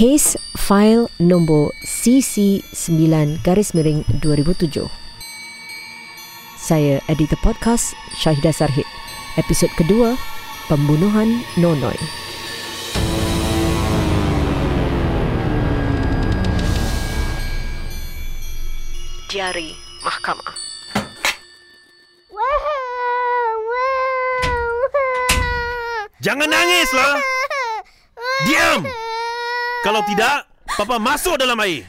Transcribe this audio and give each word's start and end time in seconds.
Kes 0.00 0.32
Fail 0.56 1.12
Nombor 1.20 1.76
CC9 1.84 3.44
Garis 3.44 3.76
Miring 3.76 4.00
2007 4.24 4.88
Saya 6.56 7.04
editor 7.04 7.36
podcast 7.44 7.92
Syahidah 8.16 8.48
Sarhid. 8.48 8.88
Episod 9.36 9.68
kedua 9.76 10.16
Pembunuhan 10.72 11.44
Nonoy. 11.60 12.00
Diari 19.28 19.76
Mahkamah. 20.00 20.56
Jangan 26.24 26.48
nangislah. 26.48 27.20
Diam. 28.48 29.09
Kalau 29.80 30.04
tidak, 30.04 30.44
papa 30.76 31.00
masuk 31.00 31.40
dalam 31.40 31.56
air. 31.64 31.88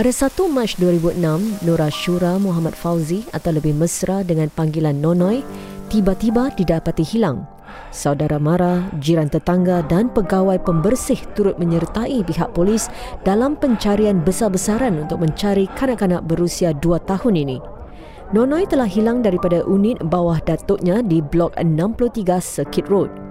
Pada 0.00 0.16
1 0.16 0.48
Mac 0.48 0.80
2006, 0.80 1.60
Nura 1.60 1.92
Shura 1.92 2.40
Muhammad 2.40 2.72
Fauzi 2.72 3.20
atau 3.36 3.52
lebih 3.52 3.76
mesra 3.76 4.24
dengan 4.24 4.48
panggilan 4.48 4.96
Nonoy 4.96 5.44
tiba-tiba 5.92 6.48
didapati 6.56 7.04
hilang. 7.04 7.44
Saudara 7.92 8.40
mara, 8.40 8.88
jiran 8.96 9.28
tetangga 9.28 9.84
dan 9.92 10.08
pegawai 10.08 10.56
pembersih 10.64 11.20
turut 11.36 11.60
menyertai 11.60 12.24
pihak 12.24 12.48
polis 12.56 12.88
dalam 13.28 13.60
pencarian 13.60 14.24
besar-besaran 14.24 15.04
untuk 15.04 15.20
mencari 15.20 15.68
kanak-kanak 15.76 16.24
berusia 16.24 16.72
2 16.72 16.96
tahun 17.04 17.36
ini. 17.36 17.60
Nonoy 18.32 18.64
telah 18.72 18.88
hilang 18.88 19.20
daripada 19.20 19.60
unit 19.68 20.00
bawah 20.00 20.40
datuknya 20.40 21.04
di 21.04 21.20
Blok 21.20 21.52
63 21.60 22.40
Circuit 22.40 22.88
Road. 22.88 23.29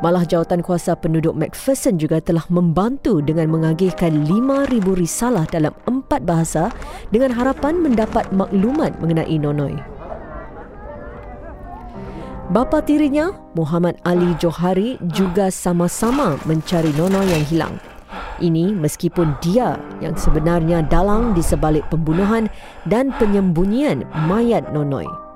Malah 0.00 0.24
jawatan 0.24 0.64
kuasa 0.64 0.96
penduduk 0.96 1.36
McPherson 1.36 2.00
juga 2.00 2.18
telah 2.18 2.44
membantu 2.48 3.20
dengan 3.20 3.52
mengagihkan 3.52 4.24
5,000 4.28 4.80
risalah 4.96 5.44
dalam 5.48 5.74
empat 5.84 6.24
bahasa 6.24 6.72
dengan 7.08 7.34
harapan 7.34 7.78
mendapat 7.80 8.28
maklumat 8.32 8.96
mengenai 8.98 9.36
Nonoy. 9.36 9.74
Bapa 12.50 12.82
tirinya, 12.82 13.30
Muhammad 13.54 14.02
Ali 14.02 14.34
Johari 14.42 14.98
juga 15.14 15.54
sama-sama 15.54 16.34
mencari 16.50 16.90
Nonoy 16.98 17.30
yang 17.30 17.46
hilang. 17.46 17.74
Ini 18.42 18.74
meskipun 18.74 19.38
dia 19.38 19.78
yang 20.02 20.18
sebenarnya 20.18 20.82
dalang 20.82 21.30
di 21.36 21.46
sebalik 21.46 21.86
pembunuhan 21.92 22.50
dan 22.90 23.14
penyembunyian 23.20 24.02
mayat 24.26 24.66
Nonoy. 24.74 25.29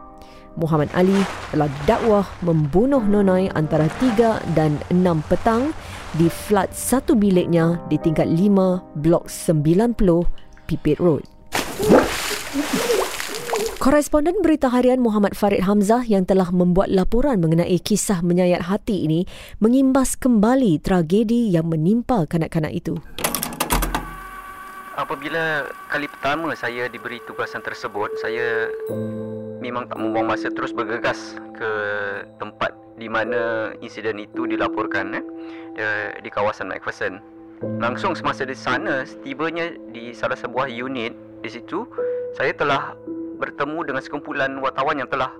Muhammad 0.55 0.91
Ali 0.95 1.17
telah 1.51 1.71
dakwah 1.87 2.27
membunuh 2.43 3.03
Nonoy 3.03 3.51
antara 3.55 3.91
3 4.03 4.55
dan 4.55 4.79
6 4.91 5.03
petang 5.27 5.75
di 6.15 6.31
flat 6.31 6.71
satu 6.71 7.19
biliknya 7.19 7.83
di 7.91 7.99
tingkat 7.99 8.31
5 8.31 9.03
blok 9.03 9.27
90 9.27 9.99
Pipit 10.71 10.99
Road. 11.03 11.25
Koresponden 13.85 14.41
berita 14.41 14.73
harian 14.73 14.97
Muhammad 14.97 15.37
Farid 15.37 15.61
Hamzah 15.69 16.09
yang 16.09 16.25
telah 16.25 16.49
membuat 16.49 16.89
laporan 16.89 17.37
mengenai 17.37 17.77
kisah 17.77 18.25
menyayat 18.25 18.65
hati 18.65 19.05
ini 19.05 19.29
mengimbas 19.61 20.17
kembali 20.17 20.81
tragedi 20.81 21.53
yang 21.53 21.69
menimpa 21.69 22.25
kanak-kanak 22.25 22.73
itu. 22.73 22.97
Apabila 24.95 25.67
kali 25.91 26.07
pertama 26.07 26.55
saya 26.55 26.87
diberi 26.87 27.19
tugasan 27.27 27.59
tersebut, 27.67 28.15
saya 28.23 28.71
memang 29.59 29.91
tak 29.91 29.99
membuang 29.99 30.31
masa 30.31 30.55
terus 30.55 30.71
bergegas 30.71 31.35
ke 31.51 31.71
tempat 32.39 32.71
di 32.95 33.11
mana 33.11 33.75
insiden 33.83 34.23
itu 34.23 34.47
dilaporkan 34.47 35.19
eh, 35.75 36.15
di 36.23 36.31
kawasan 36.31 36.71
McPherson. 36.71 37.19
Langsung 37.83 38.15
semasa 38.15 38.47
di 38.47 38.55
sana, 38.55 39.03
setibanya 39.03 39.75
di 39.91 40.15
salah 40.15 40.39
sebuah 40.39 40.71
unit 40.71 41.11
di 41.43 41.51
situ, 41.51 41.83
saya 42.39 42.55
telah 42.55 42.95
bertemu 43.43 43.91
dengan 43.91 44.03
sekumpulan 44.03 44.63
wartawan 44.63 45.03
yang 45.03 45.11
telah 45.11 45.35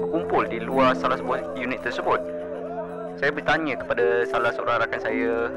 berkumpul 0.00 0.48
di 0.48 0.64
luar 0.64 0.96
salah 0.96 1.20
sebuah 1.20 1.60
unit 1.60 1.84
tersebut. 1.84 2.24
Saya 3.20 3.36
bertanya 3.36 3.76
kepada 3.84 4.24
salah 4.24 4.48
seorang 4.56 4.80
rakan 4.80 5.00
saya 5.04 5.52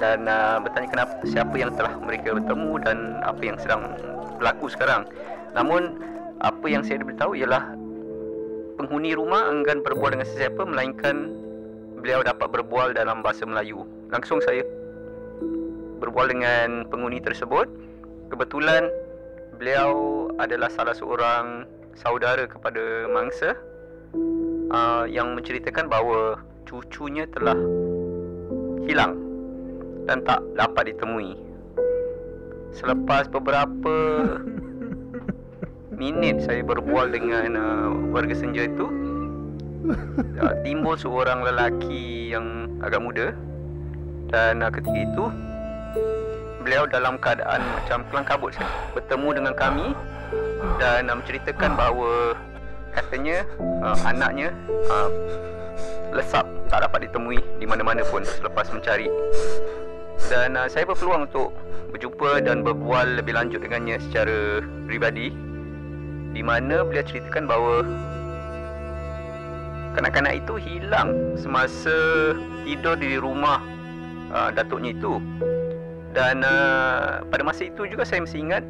dan 0.00 0.24
uh, 0.24 0.56
bertanya 0.64 0.88
kenapa 0.88 1.12
siapa 1.28 1.54
yang 1.60 1.76
telah 1.76 1.92
mereka 2.00 2.32
bertemu 2.32 2.72
dan 2.80 2.98
apa 3.20 3.42
yang 3.44 3.56
sedang 3.60 3.92
berlaku 4.40 4.72
sekarang. 4.72 5.04
Namun 5.52 6.00
apa 6.40 6.66
yang 6.72 6.80
saya 6.80 7.04
diberitahu 7.04 7.36
ialah 7.36 7.76
penghuni 8.80 9.12
rumah 9.12 9.52
enggan 9.52 9.84
berbual 9.84 10.16
dengan 10.16 10.24
sesiapa 10.24 10.64
melainkan 10.64 11.36
beliau 12.00 12.24
dapat 12.24 12.48
berbual 12.48 12.96
dalam 12.96 13.20
bahasa 13.20 13.44
Melayu. 13.44 13.84
Langsung 14.08 14.40
saya 14.40 14.64
berbual 16.00 16.32
dengan 16.32 16.88
penghuni 16.88 17.20
tersebut. 17.20 17.68
Kebetulan 18.32 18.88
beliau 19.60 20.26
adalah 20.40 20.72
salah 20.72 20.96
seorang 20.96 21.68
saudara 21.92 22.48
kepada 22.48 23.04
mangsa 23.12 23.52
uh, 24.72 25.04
yang 25.04 25.36
menceritakan 25.36 25.92
bahawa 25.92 26.40
cucunya 26.64 27.28
telah 27.28 27.58
hilang 28.88 29.29
dan 30.10 30.26
tak 30.26 30.42
dapat 30.58 30.90
ditemui. 30.90 31.38
Selepas 32.74 33.30
beberapa 33.30 33.94
minit 36.02 36.42
saya 36.42 36.66
berbual 36.66 37.14
dengan 37.14 37.54
uh, 37.54 37.88
warga 38.10 38.34
senja 38.34 38.66
itu, 38.66 38.90
uh, 40.42 40.54
timbul 40.66 40.98
seorang 40.98 41.46
lelaki 41.46 42.34
yang 42.34 42.66
agak 42.82 42.98
muda. 42.98 43.26
Dan 44.34 44.66
uh, 44.66 44.70
ketika 44.74 44.98
itu 44.98 45.24
beliau 46.66 46.90
dalam 46.90 47.14
keadaan 47.22 47.62
macam 47.78 48.02
kelang 48.10 48.26
kabut 48.26 48.52
bertemu 48.92 49.28
dengan 49.32 49.54
kami 49.54 49.94
dan 50.82 51.06
uh, 51.06 51.16
menceritakan 51.22 51.78
bahawa 51.78 52.34
katanya 52.90 53.46
uh, 53.80 53.96
anaknya 54.02 54.50
uh, 54.90 55.08
lesap 56.10 56.46
tak 56.68 56.82
dapat 56.86 57.06
ditemui 57.06 57.38
di 57.58 57.66
mana-mana 57.66 58.02
pun 58.06 58.22
selepas 58.22 58.70
mencari 58.70 59.06
dan 60.30 60.54
uh, 60.54 60.70
saya 60.70 60.86
berpeluang 60.86 61.26
untuk 61.26 61.50
berjumpa 61.90 62.46
dan 62.46 62.62
berbual 62.62 63.18
lebih 63.18 63.34
lanjut 63.34 63.58
dengannya 63.66 63.98
secara 63.98 64.62
pribadi 64.86 65.34
di 66.30 66.42
mana 66.46 66.86
beliau 66.86 67.02
ceritakan 67.02 67.50
bahawa 67.50 67.82
kanak-kanak 69.98 70.38
itu 70.38 70.54
hilang 70.62 71.34
semasa 71.34 71.90
tidur 72.62 72.94
di 72.94 73.18
rumah 73.18 73.58
uh, 74.30 74.54
datuknya 74.54 74.94
itu 74.94 75.18
dan 76.14 76.46
uh, 76.46 77.26
pada 77.26 77.42
masa 77.42 77.66
itu 77.66 77.90
juga 77.90 78.06
saya 78.06 78.22
masih 78.22 78.46
ingat 78.46 78.62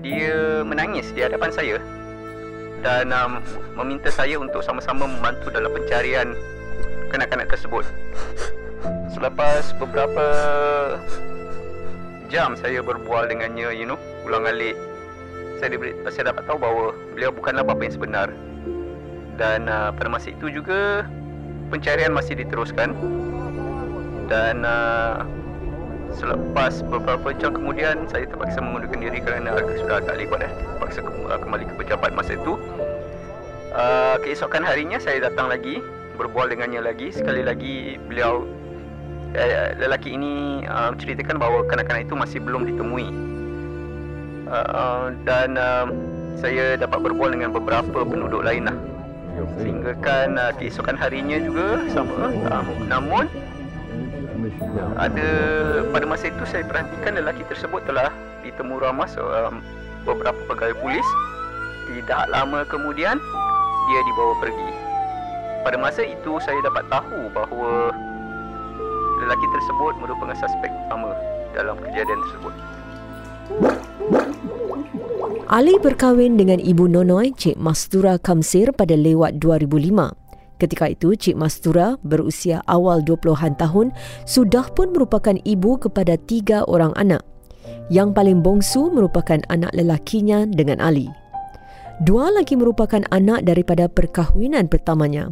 dia 0.00 0.64
menangis 0.64 1.12
di 1.12 1.20
hadapan 1.20 1.52
saya 1.52 1.76
dan 2.80 3.12
um, 3.12 3.40
meminta 3.76 4.08
saya 4.08 4.40
untuk 4.40 4.64
sama-sama 4.64 5.08
membantu 5.08 5.48
dalam 5.48 5.72
pencarian 5.72 6.36
kanak-kanak 7.08 7.48
tersebut. 7.48 7.84
Selepas 9.14 9.70
beberapa 9.78 10.26
jam 12.26 12.58
saya 12.58 12.82
berbual 12.82 13.30
dengannya, 13.30 13.70
you 13.70 13.86
know, 13.86 13.94
ulang 14.26 14.50
alik, 14.50 14.74
saya, 15.62 15.70
diberi, 15.70 15.94
saya 16.10 16.34
dapat 16.34 16.50
tahu 16.50 16.58
bahawa 16.58 16.90
beliau 17.14 17.30
bukanlah 17.30 17.62
bapa 17.62 17.78
yang 17.86 17.94
sebenar. 17.94 18.28
Dan 19.38 19.70
uh, 19.70 19.94
pada 19.94 20.10
masa 20.10 20.34
itu 20.34 20.50
juga 20.50 21.06
pencarian 21.70 22.10
masih 22.10 22.34
diteruskan. 22.42 22.90
Dan 24.26 24.66
uh, 24.66 25.22
selepas 26.10 26.82
beberapa 26.86 27.30
jam 27.38 27.54
kemudian 27.54 28.10
saya 28.10 28.26
terpaksa 28.26 28.58
mengundurkan 28.58 28.98
diri 28.98 29.22
kerana 29.22 29.54
agak 29.54 29.78
sudah 29.78 30.02
agak 30.02 30.14
lewat 30.18 30.38
dah. 30.42 30.52
Terpaksa 30.52 31.00
uh, 31.06 31.38
kembali 31.38 31.64
ke 31.70 31.74
pejabat 31.86 32.10
masa 32.18 32.34
itu. 32.34 32.58
Uh, 33.74 34.18
keesokan 34.22 34.62
harinya 34.62 34.98
saya 34.98 35.22
datang 35.22 35.50
lagi 35.50 35.82
berbual 36.14 36.46
dengannya 36.46 36.78
lagi 36.78 37.10
sekali 37.10 37.42
lagi 37.42 37.98
beliau 38.06 38.46
eh, 39.34 39.74
lelaki 39.78 40.14
ini 40.14 40.64
uh, 40.66 40.94
ceritakan 40.96 41.36
bahawa 41.38 41.66
kanak-kanak 41.66 42.06
itu 42.06 42.14
masih 42.14 42.38
belum 42.40 42.66
ditemui 42.70 43.08
uh, 44.48 45.12
dan 45.26 45.58
uh, 45.58 45.86
saya 46.38 46.78
dapat 46.78 46.98
berbual 47.02 47.30
dengan 47.34 47.54
beberapa 47.54 48.02
penduduk 48.02 48.42
lain 48.42 48.70
lah 48.70 48.76
sehingga 49.58 49.98
kan 49.98 50.38
uh, 50.38 50.54
keesokan 50.54 50.94
harinya 50.94 51.38
juga 51.42 51.82
sama 51.90 52.30
uh, 52.30 52.64
namun 52.86 53.26
ada 54.98 55.28
pada 55.90 56.04
masa 56.06 56.30
itu 56.30 56.44
saya 56.46 56.62
perhatikan 56.66 57.16
lelaki 57.18 57.42
tersebut 57.48 57.82
telah 57.88 58.12
ditemu 58.44 58.76
ramah 58.78 59.08
um, 59.18 59.58
beberapa 60.04 60.36
pegawai 60.52 60.76
polis. 60.78 61.08
Tidak 61.84 62.22
lama 62.32 62.64
kemudian, 62.68 63.16
dia 63.88 64.00
dibawa 64.08 64.34
pergi. 64.40 64.70
Pada 65.64 65.76
masa 65.80 66.04
itu, 66.04 66.32
saya 66.40 66.60
dapat 66.64 66.84
tahu 66.92 67.28
bahawa 67.32 67.92
lelaki 69.24 69.46
tersebut 69.56 69.92
merupakan 69.96 70.36
suspek 70.36 70.68
utama 70.86 71.16
dalam 71.56 71.80
kejadian 71.80 72.20
tersebut. 72.28 72.52
Ali 75.48 75.76
berkahwin 75.80 76.36
dengan 76.36 76.60
ibu 76.60 76.84
Nonoy, 76.88 77.32
Cik 77.32 77.56
Mastura 77.60 78.20
Kamsir 78.20 78.72
pada 78.76 78.96
lewat 78.96 79.40
2005. 79.40 80.12
Ketika 80.60 80.88
itu, 80.88 81.12
Cik 81.12 81.36
Mastura 81.36 82.00
berusia 82.00 82.64
awal 82.70 83.04
20-an 83.04 83.56
tahun 83.58 83.92
sudah 84.24 84.70
pun 84.72 84.92
merupakan 84.92 85.36
ibu 85.44 85.76
kepada 85.76 86.16
tiga 86.16 86.64
orang 86.64 86.96
anak. 86.96 87.20
Yang 87.92 88.16
paling 88.16 88.38
bongsu 88.40 88.88
merupakan 88.88 89.40
anak 89.52 89.72
lelakinya 89.76 90.48
dengan 90.48 90.80
Ali. 90.80 91.08
Dua 92.02 92.32
lagi 92.32 92.58
merupakan 92.58 93.04
anak 93.12 93.46
daripada 93.46 93.86
perkahwinan 93.86 94.66
pertamanya. 94.66 95.30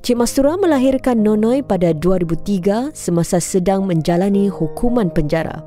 Cik 0.00 0.16
Mastura 0.16 0.56
melahirkan 0.56 1.20
Nonoy 1.20 1.60
pada 1.60 1.92
2003 1.92 2.96
semasa 2.96 3.36
sedang 3.36 3.84
menjalani 3.84 4.48
hukuman 4.48 5.12
penjara. 5.12 5.60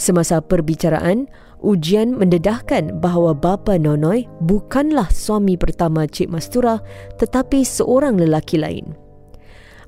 Semasa 0.00 0.40
perbicaraan, 0.40 1.28
ujian 1.60 2.16
mendedahkan 2.16 3.04
bahawa 3.04 3.36
bapa 3.36 3.76
Nonoy 3.76 4.24
bukanlah 4.48 5.12
suami 5.12 5.60
pertama 5.60 6.08
Cik 6.08 6.32
Mastura 6.32 6.80
tetapi 7.20 7.60
seorang 7.60 8.16
lelaki 8.16 8.56
lain. 8.56 8.96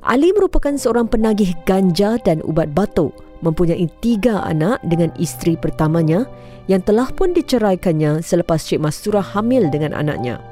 Ali 0.05 0.37
merupakan 0.37 0.77
seorang 0.77 1.09
penagih 1.09 1.57
ganja 1.65 2.21
dan 2.21 2.45
ubat 2.45 2.77
batuk, 2.77 3.17
mempunyai 3.41 3.89
tiga 4.05 4.45
anak 4.45 4.85
dengan 4.85 5.09
isteri 5.17 5.57
pertamanya 5.57 6.29
yang 6.69 6.85
telah 6.85 7.09
pun 7.09 7.33
diceraikannya 7.33 8.21
selepas 8.21 8.69
Cik 8.69 8.85
Mastura 8.85 9.25
hamil 9.25 9.73
dengan 9.73 9.97
anaknya. 9.97 10.52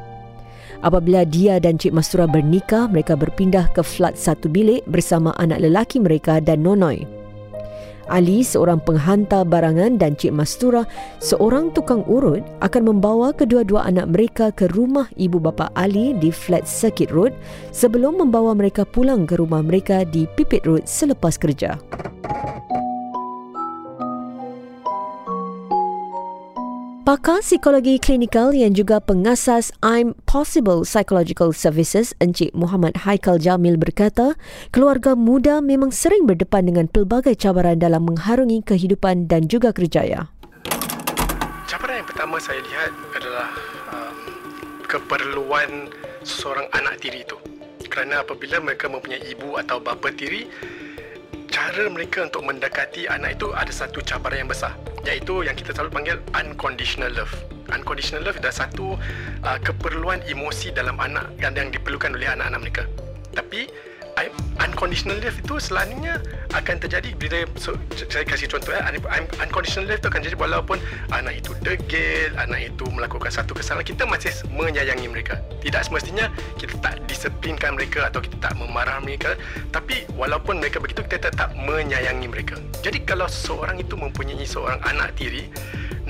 Apabila 0.81 1.29
dia 1.29 1.61
dan 1.61 1.77
Cik 1.77 1.93
Mastura 1.93 2.25
bernikah, 2.25 2.89
mereka 2.89 3.13
berpindah 3.13 3.69
ke 3.77 3.85
flat 3.85 4.17
satu 4.17 4.49
bilik 4.49 4.81
bersama 4.89 5.37
anak 5.37 5.61
lelaki 5.61 6.01
mereka 6.01 6.41
dan 6.41 6.65
Nonoy. 6.65 7.05
Ali, 8.11 8.43
seorang 8.43 8.83
penghantar 8.83 9.47
barangan 9.47 9.95
dan 9.95 10.19
Cik 10.19 10.35
Mastura, 10.35 10.83
seorang 11.23 11.71
tukang 11.71 12.03
urut 12.11 12.43
akan 12.59 12.91
membawa 12.91 13.31
kedua-dua 13.31 13.87
anak 13.87 14.11
mereka 14.11 14.51
ke 14.51 14.67
rumah 14.75 15.07
ibu 15.15 15.39
bapa 15.39 15.71
Ali 15.79 16.17
di 16.19 16.35
flat 16.35 16.67
Circuit 16.67 17.15
Road 17.15 17.33
sebelum 17.71 18.19
membawa 18.19 18.57
mereka 18.57 18.83
pulang 18.83 19.31
ke 19.31 19.39
rumah 19.39 19.63
mereka 19.63 20.03
di 20.03 20.27
Pipit 20.35 20.67
Road 20.67 20.91
selepas 20.91 21.39
kerja. 21.39 21.79
Pakar 27.11 27.43
psikologi 27.43 27.99
klinikal 27.99 28.55
yang 28.55 28.71
juga 28.71 29.03
pengasas 29.03 29.75
I'm 29.83 30.15
Possible 30.31 30.87
Psychological 30.87 31.51
Services 31.51 32.15
Encik 32.23 32.55
Muhammad 32.55 33.03
Haikal 33.03 33.43
Jamil 33.43 33.75
berkata, 33.75 34.39
keluarga 34.71 35.19
muda 35.19 35.59
memang 35.59 35.91
sering 35.91 36.23
berdepan 36.23 36.71
dengan 36.71 36.87
pelbagai 36.87 37.35
cabaran 37.35 37.83
dalam 37.83 38.07
mengharungi 38.07 38.63
kehidupan 38.63 39.27
dan 39.27 39.51
juga 39.51 39.75
kerjaya. 39.75 40.31
Cabaran 41.67 41.99
yang 41.99 42.07
pertama 42.07 42.39
saya 42.39 42.63
lihat 42.63 42.95
adalah 43.19 43.49
um, 43.91 44.17
keperluan 44.87 45.91
seorang 46.23 46.71
anak 46.79 47.03
tiri 47.03 47.27
itu. 47.27 47.35
Kerana 47.91 48.23
apabila 48.23 48.63
mereka 48.63 48.87
mempunyai 48.87 49.35
ibu 49.35 49.59
atau 49.59 49.83
bapa 49.83 50.15
tiri, 50.15 50.47
cara 51.61 51.93
mereka 51.93 52.25
untuk 52.25 52.41
mendekati 52.49 53.05
anak 53.05 53.37
itu 53.37 53.53
ada 53.53 53.69
satu 53.69 54.01
cabaran 54.01 54.49
yang 54.49 54.49
besar 54.49 54.73
iaitu 55.05 55.45
yang 55.45 55.53
kita 55.53 55.77
selalu 55.77 55.93
panggil 55.93 56.17
unconditional 56.33 57.13
love. 57.13 57.29
Unconditional 57.69 58.25
love 58.25 58.41
adalah 58.41 58.65
satu 58.65 58.97
uh, 59.45 59.59
keperluan 59.61 60.25
emosi 60.25 60.73
dalam 60.73 60.97
anak 60.97 61.29
yang, 61.37 61.53
yang 61.53 61.69
diperlukan 61.69 62.17
oleh 62.17 62.33
anak-anak 62.33 62.61
mereka. 62.65 62.83
Tapi 63.37 63.69
unconditional 64.61 65.17
love 65.23 65.39
itu 65.39 65.55
selalunya 65.57 66.21
akan 66.53 66.77
terjadi 66.83 67.15
bila 67.17 67.47
so, 67.57 67.79
saya 68.11 68.27
kasih 68.27 68.51
contoh 68.51 68.75
ya 68.75 68.83
unconditional 69.41 69.89
love 69.89 70.01
itu 70.03 70.09
akan 70.11 70.21
jadi 70.21 70.37
walaupun 70.37 70.77
anak 71.15 71.41
itu 71.41 71.57
degil 71.65 72.31
anak 72.37 72.75
itu 72.75 72.85
melakukan 72.91 73.33
satu 73.33 73.57
kesalahan. 73.57 73.87
Kita 73.87 74.05
masih 74.05 74.35
menyayangi 74.53 75.09
mereka. 75.09 75.41
Tidak 75.65 75.81
semestinya 75.81 76.29
kita 76.61 76.77
tak 76.83 77.01
disiplinkan 77.09 77.79
mereka 77.79 78.11
atau 78.11 78.21
kita 78.21 78.37
tak 78.43 78.53
memarah 78.61 79.01
mereka 79.01 79.39
tapi 79.73 80.05
walaupun 80.19 80.61
mereka 80.61 80.83
begitu 80.83 81.01
kita 81.07 81.33
tetap 81.33 81.55
menyayangi 81.57 82.29
mereka. 82.29 82.61
Jadi 82.85 83.07
kalau 83.07 83.31
seorang 83.31 83.81
itu 83.81 83.97
mempunyai 83.97 84.45
seorang 84.45 84.81
anak 84.85 85.17
tiri 85.17 85.49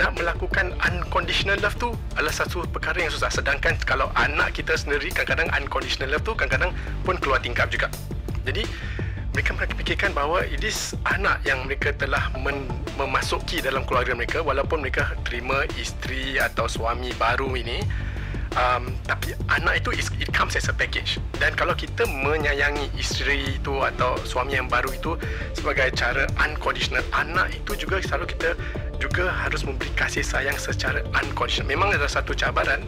nak 0.00 0.17
melakukan 0.17 0.73
unconditional 0.81 1.61
love 1.61 1.76
tu 1.76 1.93
adalah 2.17 2.32
satu 2.32 2.64
perkara 2.64 3.05
yang 3.05 3.12
susah. 3.12 3.29
Sedangkan 3.29 3.76
kalau 3.85 4.08
anak 4.17 4.56
kita 4.56 4.73
sendiri 4.73 5.12
kadang-kadang 5.12 5.52
unconditional 5.52 6.17
love 6.17 6.25
tu 6.25 6.32
kadang-kadang 6.32 6.73
pun 7.05 7.20
keluar 7.20 7.37
tingkap 7.44 7.69
juga. 7.69 7.93
Jadi 8.49 8.64
mereka 9.37 9.52
fikirkan 9.76 10.17
bahawa 10.17 10.49
ini 10.49 10.73
anak 11.05 11.44
yang 11.44 11.69
mereka 11.69 11.93
telah 11.93 12.32
men, 12.41 12.64
memasuki 12.97 13.61
dalam 13.61 13.85
keluarga 13.85 14.17
mereka. 14.17 14.41
Walaupun 14.41 14.81
mereka 14.81 15.12
terima 15.29 15.69
isteri 15.76 16.41
atau 16.41 16.64
suami 16.64 17.12
baru 17.20 17.52
ini 17.52 17.85
um, 18.58 18.91
tapi 19.06 19.37
anak 19.50 19.85
itu 19.85 19.91
is, 19.94 20.08
it 20.19 20.31
comes 20.32 20.56
as 20.56 20.67
a 20.67 20.75
package. 20.75 21.23
Dan 21.38 21.55
kalau 21.55 21.76
kita 21.76 22.06
menyayangi 22.08 22.91
isteri 22.99 23.58
itu 23.61 23.82
atau 23.82 24.19
suami 24.26 24.58
yang 24.58 24.67
baru 24.67 24.91
itu 24.91 25.14
sebagai 25.55 25.93
cara 25.94 26.26
unconditional 26.43 27.05
anak 27.14 27.52
itu 27.55 27.87
juga 27.87 28.02
selalu 28.02 28.35
kita 28.35 28.56
juga 29.00 29.32
harus 29.32 29.64
memberi 29.64 29.88
kasih 29.97 30.25
sayang 30.25 30.56
secara 30.61 31.00
unconditional. 31.17 31.70
Memang 31.70 31.94
ada 31.94 32.08
satu 32.11 32.37
cabaran. 32.37 32.85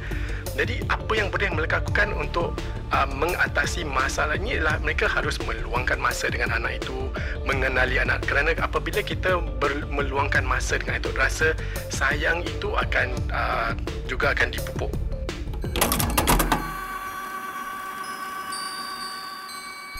Jadi 0.53 0.85
apa 0.93 1.17
yang 1.17 1.33
boleh 1.33 1.49
mereka 1.49 1.81
lakukan 1.81 2.13
untuk 2.13 2.53
uh, 2.93 3.09
mengatasi 3.09 3.89
masalah 3.89 4.37
ini 4.37 4.61
adalah 4.61 4.77
mereka 4.85 5.09
harus 5.09 5.41
meluangkan 5.41 5.97
masa 5.97 6.29
dengan 6.29 6.53
anak 6.53 6.85
itu 6.85 7.09
mengenali 7.49 7.97
anak. 7.97 8.21
Kerana 8.29 8.53
apabila 8.61 9.01
kita 9.01 9.41
ber- 9.57 9.89
meluangkan 9.89 10.45
masa 10.45 10.77
dengan 10.77 11.01
itu 11.01 11.09
rasa 11.17 11.57
sayang 11.89 12.45
itu 12.45 12.77
akan 12.77 13.17
uh, 13.33 13.73
juga 14.05 14.37
akan 14.37 14.53
dipupuk 14.53 14.93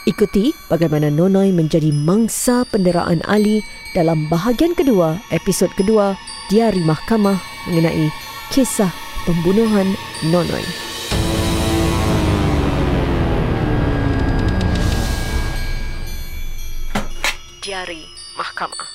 Ikuti 0.03 0.51
bagaimana 0.67 1.07
Nonoy 1.07 1.55
menjadi 1.55 1.87
mangsa 1.95 2.67
penderaan 2.67 3.23
Ali 3.23 3.63
dalam 3.95 4.27
bahagian 4.27 4.75
kedua, 4.75 5.15
episod 5.31 5.71
kedua, 5.79 6.19
Diari 6.51 6.83
Mahkamah 6.83 7.39
mengenai 7.71 8.11
kisah 8.51 8.91
pembunuhan 9.23 9.95
Nonoy. 10.27 10.67
Diari 17.63 18.03
Mahkamah 18.35 18.92